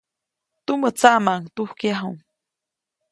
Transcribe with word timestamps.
Tumä 0.65 0.89
tsaʼmaʼuŋ 0.99 1.41
tujkyaju. 1.55 2.11